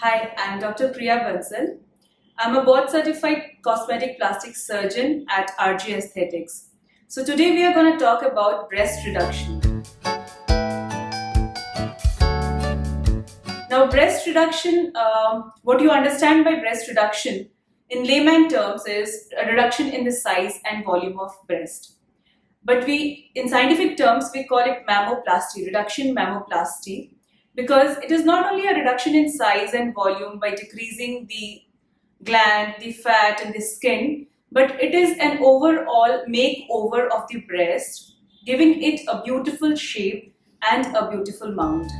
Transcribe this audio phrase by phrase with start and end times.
[0.00, 0.90] Hi, I'm Dr.
[0.90, 1.78] Priya Bansal.
[2.38, 6.68] I'm a board certified cosmetic plastic surgeon at RG Aesthetics.
[7.08, 9.82] So, today we are going to talk about breast reduction.
[13.70, 17.48] Now, breast reduction, um, what you understand by breast reduction
[17.88, 21.94] in layman terms is a reduction in the size and volume of breast.
[22.62, 27.12] But we, in scientific terms, we call it mammoplasty, reduction mammoplasty,
[27.56, 31.62] because it is not only a reduction in size and volume by decreasing the
[32.22, 38.16] gland, the fat, and the skin, but it is an overall makeover of the breast,
[38.44, 40.34] giving it a beautiful shape
[40.70, 41.90] and a beautiful mound.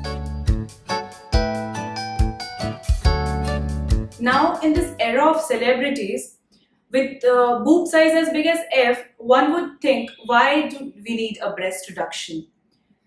[4.20, 6.36] Now, in this era of celebrities,
[6.90, 11.52] with boob size as big as F, one would think, why do we need a
[11.52, 12.46] breast reduction?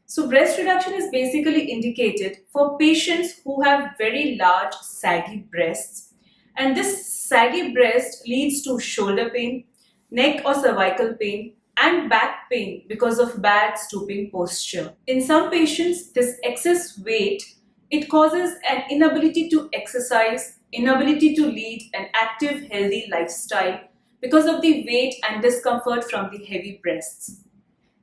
[0.09, 6.13] So, breast reduction is basically indicated for patients who have very large saggy breasts,
[6.57, 9.66] and this saggy breast leads to shoulder pain,
[10.09, 14.93] neck or cervical pain, and back pain because of bad stooping posture.
[15.07, 17.44] In some patients, this excess weight
[17.91, 23.79] it causes an inability to exercise, inability to lead an active, healthy lifestyle
[24.21, 27.44] because of the weight and discomfort from the heavy breasts.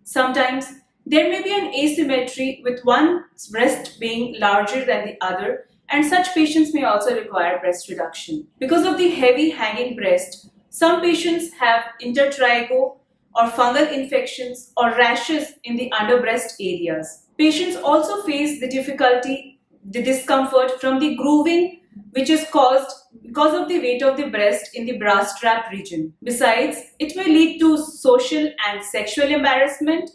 [0.05, 0.67] Sometimes
[1.07, 6.35] there may be an asymmetry with one breast being larger than the other, and such
[6.35, 8.49] patients may also require breast reduction.
[8.59, 12.99] Because of the heavy hanging breast, some patients have intertrigo
[13.37, 17.27] or fungal infections or rashes in the underbreast areas.
[17.39, 22.91] Patients also face the difficulty, the discomfort from the grooving which is caused
[23.23, 26.13] because of the weight of the breast in the bra strap region.
[26.23, 30.11] Besides, it may lead to social and sexual embarrassment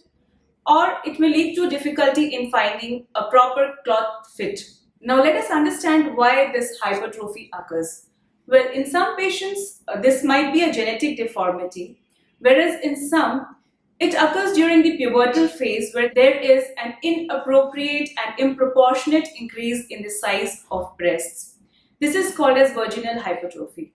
[0.67, 4.59] or it may lead to difficulty in finding a proper cloth fit.
[5.02, 8.08] Now let us understand why this hypertrophy occurs.
[8.48, 12.02] Well, in some patients, uh, this might be a genetic deformity,
[12.39, 13.56] whereas in some,
[14.00, 20.02] it occurs during the pubertal phase where there is an inappropriate and improportionate increase in
[20.02, 21.55] the size of breasts.
[21.99, 23.93] This is called as virginal hypertrophy.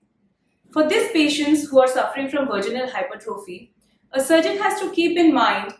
[0.70, 3.74] For these patients who are suffering from virginal hypertrophy,
[4.12, 5.74] a surgeon has to keep in mind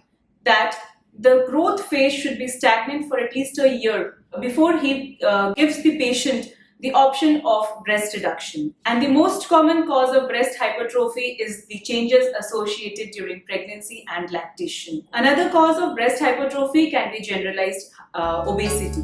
[0.47, 0.79] that
[1.19, 5.83] the growth phase should be stagnant for at least a year before he uh, gives
[5.83, 8.75] the patient the option of breast reduction.
[8.85, 14.31] And the most common cause of breast hypertrophy is the changes associated during pregnancy and
[14.31, 15.03] lactation.
[15.15, 19.03] Another cause of breast hypertrophy can be generalized uh, obesity.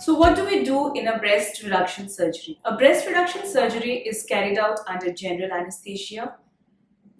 [0.00, 2.58] So, what do we do in a breast reduction surgery?
[2.64, 6.34] A breast reduction surgery is carried out under general anesthesia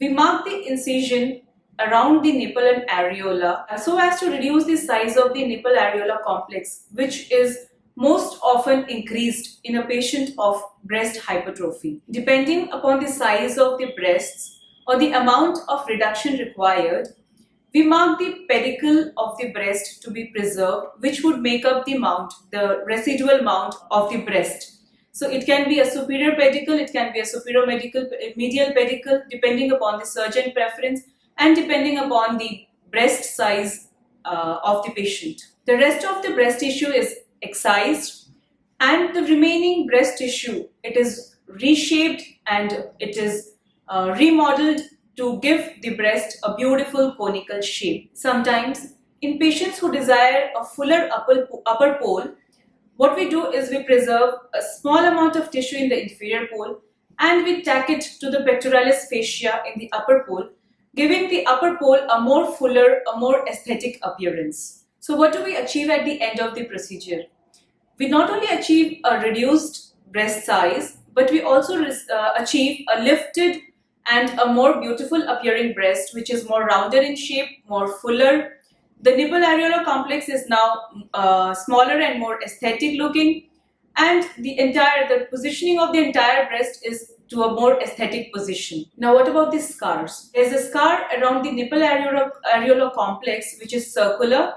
[0.03, 1.43] we mark the incision
[1.79, 5.77] around the nipple and areola uh, so as to reduce the size of the nipple
[5.83, 7.59] areola complex, which is
[7.95, 12.01] most often increased in a patient of breast hypertrophy.
[12.11, 17.09] Depending upon the size of the breasts or the amount of reduction required,
[17.73, 21.97] we mark the pedicle of the breast to be preserved, which would make up the
[21.97, 24.82] mount, the residual mount of the breast.
[25.13, 29.23] So it can be a superior pedicle, it can be a superior medical, medial pedicle,
[29.31, 31.03] depending upon the surgeon preference
[31.39, 33.89] and depending upon the breast size
[34.25, 35.43] uh, of the patient.
[35.67, 38.31] The rest of the breast tissue is excised
[38.81, 43.53] and the remaining breast tissue, it is reshaped and it is
[43.89, 44.81] uh, remodeled
[45.17, 48.11] to give the breast a beautiful conical shape.
[48.15, 52.25] Sometimes in patients who desire a fuller upper, upper pole,
[52.97, 56.81] what we do is we preserve a small amount of tissue in the inferior pole
[57.19, 60.49] and we tack it to the pectoralis fascia in the upper pole,
[60.95, 64.85] giving the upper pole a more fuller, a more aesthetic appearance.
[65.01, 67.25] So what do we achieve at the end of the procedure?
[67.99, 73.61] We not only achieve a reduced breast size, but we also uh, achieve a lifted
[74.11, 78.59] and a more beautiful appearing breast, which is more rounded in shape, more fuller,
[79.03, 80.67] the nipple areola complex is now
[81.15, 83.49] uh, smaller and more aesthetic looking
[83.97, 88.85] and the entire the positioning of the entire breast is to a more aesthetic position.
[88.97, 90.31] Now what about the scars?
[90.35, 94.55] There's a scar around the nipple areola, areola complex which is circular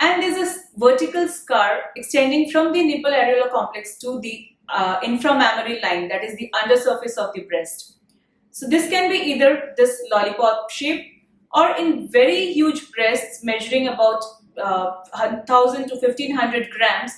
[0.00, 5.82] and there's a vertical scar extending from the nipple areola complex to the uh, inframammary
[5.82, 7.96] line that is the undersurface of the breast.
[8.50, 11.09] So this can be either this lollipop shape
[11.54, 14.22] or in very huge breasts measuring about
[14.62, 17.12] uh, 1000 to 1500 grams,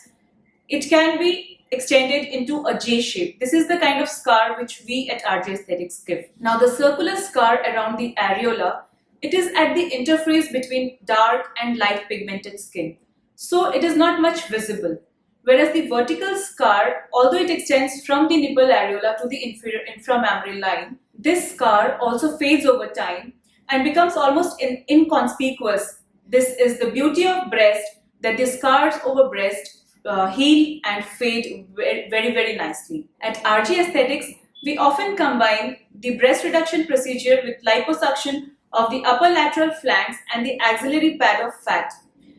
[0.68, 3.40] it can be extended into a J shape.
[3.40, 6.24] This is the kind of scar which we at RG Aesthetics give.
[6.38, 8.82] Now the circular scar around the areola,
[9.22, 12.96] it is at the interface between dark and light pigmented skin.
[13.42, 14.92] so it is not much visible.
[15.44, 20.60] Whereas the vertical scar, although it extends from the nipple areola to the inferior inframammary
[20.60, 23.32] line, this scar also fades over time
[23.68, 26.02] and becomes almost in, inconspicuous.
[26.28, 27.82] This is the beauty of breast
[28.20, 33.08] that the scars over breast uh, heal and fade very, very, nicely.
[33.20, 34.26] At RG Aesthetics,
[34.64, 40.46] we often combine the breast reduction procedure with liposuction of the upper lateral flanks and
[40.46, 41.92] the axillary pad of fat.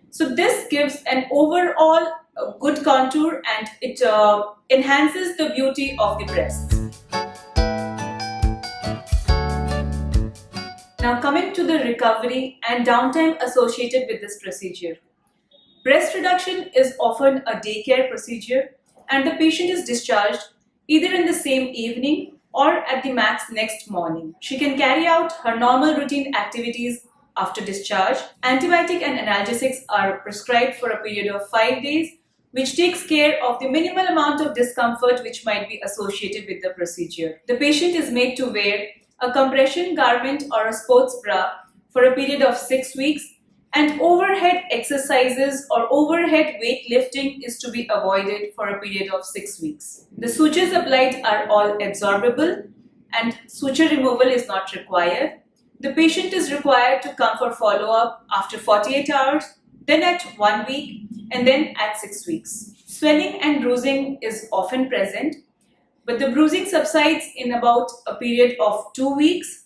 [0.10, 6.18] So this gives an overall uh, good contour and it uh, enhances the beauty of
[6.20, 6.83] the breasts.
[11.04, 15.00] Now coming to the recovery and downtime associated with this procedure.
[15.84, 18.78] Breast reduction is often a daycare procedure
[19.10, 20.40] and the patient is discharged
[20.88, 24.34] either in the same evening or at the max next morning.
[24.40, 28.20] She can carry out her normal routine activities after discharge.
[28.44, 32.12] Antibiotic and analgesics are prescribed for a period of 5 days
[32.52, 36.70] which takes care of the minimal amount of discomfort which might be associated with the
[36.70, 37.42] procedure.
[37.48, 38.88] The patient is made to wear
[39.24, 41.52] a compression garment or a sports bra
[41.92, 43.24] for a period of 6 weeks
[43.74, 49.24] and overhead exercises or overhead weight lifting is to be avoided for a period of
[49.26, 50.08] 6 weeks.
[50.18, 52.68] The sutures applied are all absorbable
[53.14, 55.40] and suture removal is not required.
[55.80, 59.46] The patient is required to come for follow-up after 48 hours,
[59.86, 62.74] then at 1 week and then at 6 weeks.
[62.86, 65.38] Swelling and bruising is often present,
[66.06, 69.66] but the bruising subsides in about a period of 2 weeks.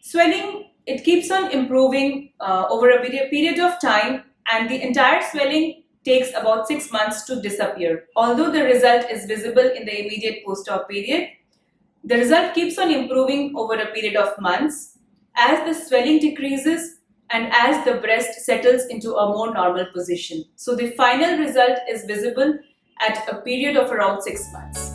[0.00, 5.82] Swelling it keeps on improving uh, over a period of time and the entire swelling
[6.02, 8.04] takes about 6 months to disappear.
[8.16, 11.28] Although the result is visible in the immediate post-op period,
[12.04, 14.98] the result keeps on improving over a period of months
[15.36, 20.42] as the swelling decreases and as the breast settles into a more normal position.
[20.56, 22.58] So the final result is visible
[23.06, 24.87] at a period of around 6 months.